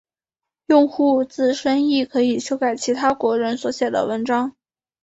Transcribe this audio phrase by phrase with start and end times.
[0.65, 4.55] 用户自身亦可以修改其他国人所写的文章。